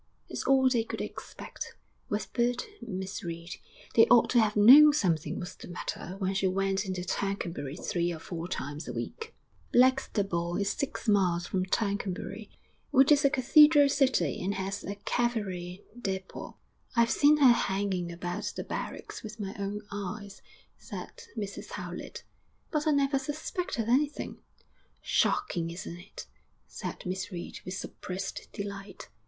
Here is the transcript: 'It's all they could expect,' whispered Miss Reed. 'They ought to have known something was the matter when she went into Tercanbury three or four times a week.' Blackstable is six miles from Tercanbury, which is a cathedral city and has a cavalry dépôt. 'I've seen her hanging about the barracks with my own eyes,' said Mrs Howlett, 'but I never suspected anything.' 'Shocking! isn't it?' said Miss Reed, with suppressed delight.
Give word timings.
'It's 0.29 0.45
all 0.45 0.67
they 0.67 0.83
could 0.83 0.99
expect,' 0.99 1.75
whispered 2.07 2.63
Miss 2.81 3.23
Reed. 3.23 3.57
'They 3.93 4.07
ought 4.07 4.31
to 4.31 4.39
have 4.39 4.55
known 4.55 4.93
something 4.93 5.39
was 5.39 5.55
the 5.55 5.67
matter 5.67 6.15
when 6.17 6.33
she 6.33 6.47
went 6.47 6.87
into 6.87 7.03
Tercanbury 7.03 7.77
three 7.77 8.11
or 8.11 8.17
four 8.17 8.47
times 8.47 8.87
a 8.87 8.93
week.' 8.93 9.35
Blackstable 9.71 10.57
is 10.57 10.71
six 10.71 11.07
miles 11.07 11.45
from 11.45 11.65
Tercanbury, 11.65 12.49
which 12.89 13.11
is 13.11 13.23
a 13.23 13.29
cathedral 13.29 13.87
city 13.89 14.43
and 14.43 14.55
has 14.55 14.83
a 14.83 14.95
cavalry 14.95 15.85
dépôt. 15.95 16.55
'I've 16.95 17.11
seen 17.11 17.37
her 17.37 17.53
hanging 17.53 18.11
about 18.11 18.53
the 18.55 18.63
barracks 18.63 19.21
with 19.21 19.39
my 19.39 19.55
own 19.59 19.81
eyes,' 19.91 20.41
said 20.79 21.25
Mrs 21.37 21.73
Howlett, 21.73 22.23
'but 22.71 22.87
I 22.87 22.91
never 22.91 23.19
suspected 23.19 23.87
anything.' 23.87 24.39
'Shocking! 25.03 25.69
isn't 25.69 25.99
it?' 25.99 26.25
said 26.65 27.05
Miss 27.05 27.29
Reed, 27.31 27.59
with 27.65 27.75
suppressed 27.75 28.47
delight. 28.51 29.07